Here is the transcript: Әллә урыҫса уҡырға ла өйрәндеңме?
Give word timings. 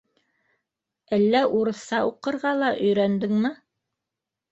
Әллә 1.17 1.41
урыҫса 1.59 1.99
уҡырға 2.07 2.53
ла 2.61 2.71
өйрәндеңме? 2.87 3.53